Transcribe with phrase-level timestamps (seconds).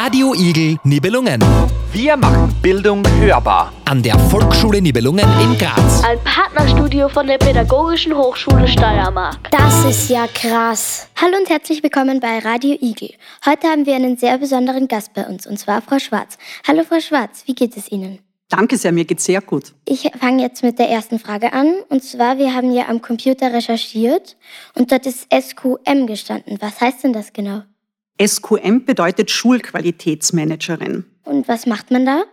[0.00, 1.40] Radio Igel Nibelungen.
[1.92, 3.72] Wir machen Bildung hörbar.
[3.84, 6.04] An der Volksschule Nibelungen in Graz.
[6.04, 9.50] Ein Partnerstudio von der Pädagogischen Hochschule Steiermark.
[9.50, 11.08] Das ist ja krass.
[11.20, 13.10] Hallo und herzlich willkommen bei Radio Igel.
[13.44, 16.38] Heute haben wir einen sehr besonderen Gast bei uns, und zwar Frau Schwarz.
[16.68, 18.20] Hallo Frau Schwarz, wie geht es Ihnen?
[18.48, 19.74] Danke sehr, mir geht's sehr gut.
[19.84, 21.74] Ich fange jetzt mit der ersten Frage an.
[21.88, 24.36] Und zwar, wir haben ja am Computer recherchiert
[24.76, 26.58] und dort ist SQM gestanden.
[26.60, 27.62] Was heißt denn das genau?
[28.20, 31.04] SQM bedeutet Schulqualitätsmanagerin.
[31.24, 32.24] Und was macht man da?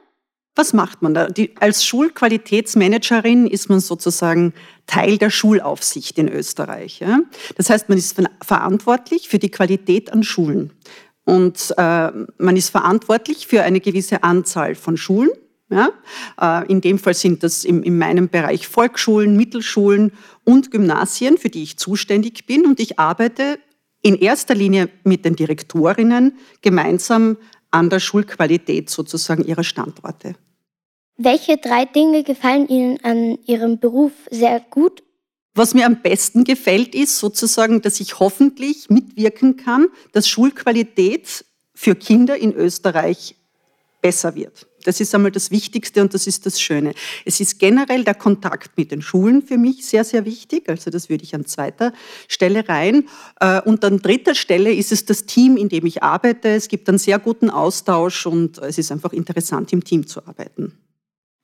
[0.55, 1.27] Was macht man da?
[1.27, 4.53] Die, als Schulqualitätsmanagerin ist man sozusagen
[4.87, 6.99] Teil der Schulaufsicht in Österreich.
[6.99, 7.19] Ja?
[7.57, 10.71] Das heißt, man ist verantwortlich für die Qualität an Schulen.
[11.25, 15.31] Und äh, man ist verantwortlich für eine gewisse Anzahl von Schulen.
[15.69, 15.89] Ja?
[16.39, 20.13] Äh, in dem Fall sind das in, in meinem Bereich Volksschulen, Mittelschulen
[20.45, 22.65] und Gymnasien, für die ich zuständig bin.
[22.65, 23.59] Und ich arbeite
[24.05, 27.37] in erster Linie mit den Direktorinnen gemeinsam
[27.71, 30.35] an der Schulqualität sozusagen ihrer Standorte.
[31.17, 35.01] Welche drei Dinge gefallen Ihnen an Ihrem Beruf sehr gut?
[35.55, 41.95] Was mir am besten gefällt, ist sozusagen, dass ich hoffentlich mitwirken kann, dass Schulqualität für
[41.95, 43.35] Kinder in Österreich
[44.01, 44.67] besser wird.
[44.85, 46.93] Das ist einmal das Wichtigste und das ist das Schöne.
[47.25, 50.69] Es ist generell der Kontakt mit den Schulen für mich sehr, sehr wichtig.
[50.69, 51.91] Also das würde ich an zweiter
[52.27, 53.07] Stelle rein.
[53.39, 56.49] Äh, und an dritter Stelle ist es das Team, in dem ich arbeite.
[56.49, 60.77] Es gibt einen sehr guten Austausch und es ist einfach interessant, im Team zu arbeiten.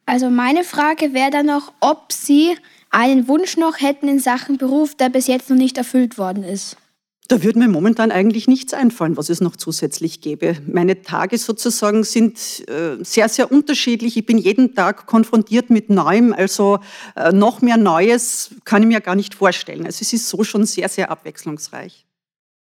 [0.05, 2.55] Also meine Frage wäre dann noch, ob Sie
[2.91, 6.77] einen Wunsch noch hätten in Sachen Beruf, der bis jetzt noch nicht erfüllt worden ist.
[7.27, 10.57] Da würde mir momentan eigentlich nichts einfallen, was es noch zusätzlich gäbe.
[10.67, 14.17] Meine Tage sozusagen sind äh, sehr, sehr unterschiedlich.
[14.17, 16.33] Ich bin jeden Tag konfrontiert mit Neuem.
[16.33, 16.79] Also
[17.15, 19.85] äh, noch mehr Neues kann ich mir gar nicht vorstellen.
[19.85, 22.05] Also es ist so schon sehr, sehr abwechslungsreich.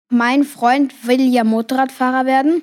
[0.10, 2.62] Mein Freund will ja Motorradfahrer werden.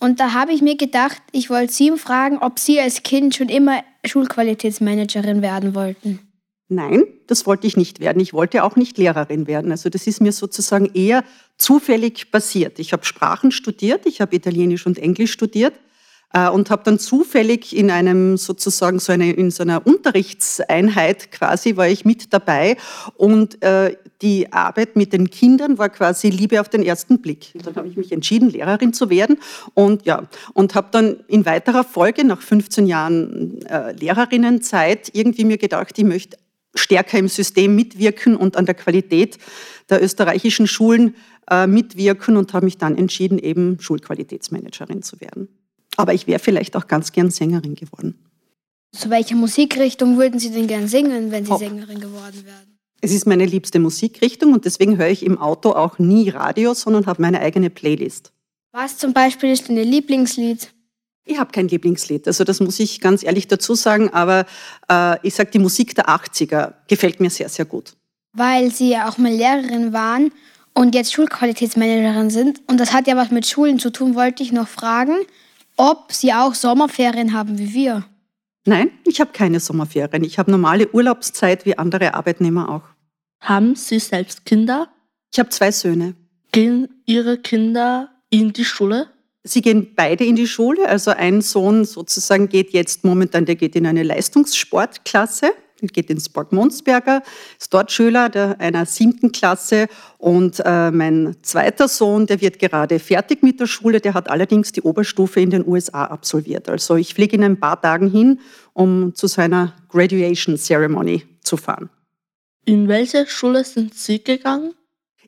[0.00, 3.48] Und da habe ich mir gedacht, ich wollte Sie fragen, ob Sie als Kind schon
[3.48, 6.27] immer Schulqualitätsmanagerin werden wollten.
[6.68, 8.20] Nein, das wollte ich nicht werden.
[8.20, 9.70] Ich wollte auch nicht Lehrerin werden.
[9.70, 11.24] Also das ist mir sozusagen eher
[11.56, 12.78] zufällig passiert.
[12.78, 15.72] Ich habe Sprachen studiert, ich habe Italienisch und Englisch studiert
[16.34, 21.78] äh, und habe dann zufällig in einem sozusagen so eine, in so einer Unterrichtseinheit quasi
[21.78, 22.76] war ich mit dabei
[23.16, 27.52] und äh, die Arbeit mit den Kindern war quasi Liebe auf den ersten Blick.
[27.54, 29.38] Und dann habe ich mich entschieden, Lehrerin zu werden
[29.72, 35.56] und ja und habe dann in weiterer Folge nach 15 Jahren äh, Lehrerinnenzeit irgendwie mir
[35.56, 36.36] gedacht, ich möchte
[36.78, 39.38] stärker im System mitwirken und an der Qualität
[39.90, 41.14] der österreichischen Schulen
[41.50, 45.48] äh, mitwirken und habe mich dann entschieden, eben Schulqualitätsmanagerin zu werden.
[45.96, 48.14] Aber ich wäre vielleicht auch ganz gern Sängerin geworden.
[48.92, 51.58] Zu welcher Musikrichtung würden Sie denn gern singen, wenn Sie Pop.
[51.58, 52.78] Sängerin geworden wären?
[53.00, 57.06] Es ist meine liebste Musikrichtung und deswegen höre ich im Auto auch nie Radio, sondern
[57.06, 58.32] habe meine eigene Playlist.
[58.72, 60.72] Was zum Beispiel ist Ihr Lieblingslied?
[61.28, 64.46] Ich habe kein Lieblingslied, also das muss ich ganz ehrlich dazu sagen, aber
[64.90, 67.92] äh, ich sage, die Musik der 80er gefällt mir sehr, sehr gut.
[68.32, 70.32] Weil Sie ja auch mal Lehrerin waren
[70.72, 74.52] und jetzt Schulqualitätsmanagerin sind und das hat ja was mit Schulen zu tun, wollte ich
[74.52, 75.18] noch fragen,
[75.76, 78.06] ob Sie auch Sommerferien haben wie wir.
[78.64, 80.24] Nein, ich habe keine Sommerferien.
[80.24, 82.82] Ich habe normale Urlaubszeit wie andere Arbeitnehmer auch.
[83.40, 84.88] Haben Sie selbst Kinder?
[85.30, 86.14] Ich habe zwei Söhne.
[86.52, 89.08] Gehen Ihre Kinder in die Schule?
[89.44, 90.88] Sie gehen beide in die Schule.
[90.88, 96.52] Also ein Sohn sozusagen geht jetzt momentan, der geht in eine Leistungssportklasse, geht ins Sport
[96.52, 97.22] Monsberger,
[97.58, 99.86] ist dort Schüler der, einer siebten Klasse.
[100.18, 104.72] Und äh, mein zweiter Sohn, der wird gerade fertig mit der Schule, der hat allerdings
[104.72, 106.68] die Oberstufe in den USA absolviert.
[106.68, 108.40] Also ich fliege in ein paar Tagen hin,
[108.72, 111.90] um zu seiner Graduation Ceremony zu fahren.
[112.64, 114.74] In welche Schule sind Sie gegangen?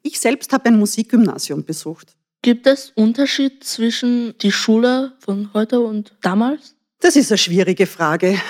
[0.03, 2.17] Ich selbst habe ein Musikgymnasium besucht.
[2.43, 6.75] Gibt es Unterschied zwischen die Schule von heute und damals?
[7.01, 8.41] Das ist eine schwierige Frage.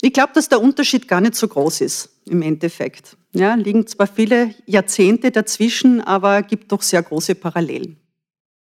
[0.00, 3.16] Ich glaube, dass der Unterschied gar nicht so groß ist im Endeffekt.
[3.34, 7.98] Ja, liegen zwar viele Jahrzehnte dazwischen, aber gibt doch sehr große Parallelen.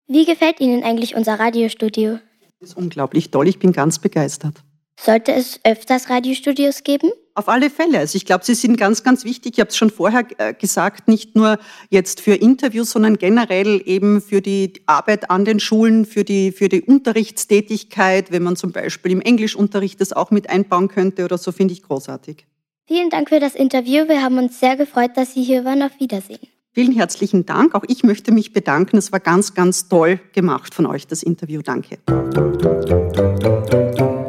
[0.07, 2.19] Wie gefällt Ihnen eigentlich unser Radiostudio?
[2.59, 4.63] Das ist unglaublich toll, ich bin ganz begeistert.
[4.99, 7.11] Sollte es öfters Radiostudios geben?
[7.37, 7.99] Auf alle Fälle.
[7.99, 9.55] Also ich glaube, sie sind ganz, ganz wichtig.
[9.55, 11.59] Ich habe es schon vorher äh, gesagt, nicht nur
[11.89, 16.69] jetzt für Interviews, sondern generell eben für die Arbeit an den Schulen, für die, für
[16.69, 21.51] die Unterrichtstätigkeit, wenn man zum Beispiel im Englischunterricht das auch mit einbauen könnte oder so,
[21.51, 22.45] finde ich großartig.
[22.87, 24.07] Vielen Dank für das Interview.
[24.07, 25.81] Wir haben uns sehr gefreut, dass Sie hier waren.
[25.81, 26.39] Auf Wiedersehen.
[26.71, 27.75] Vielen herzlichen Dank.
[27.75, 28.95] Auch ich möchte mich bedanken.
[28.97, 31.61] Es war ganz, ganz toll gemacht von euch, das Interview.
[31.61, 31.97] Danke.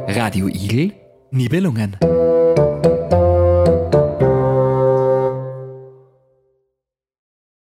[0.08, 0.92] Radio Igel,
[1.30, 1.96] Nibelungen.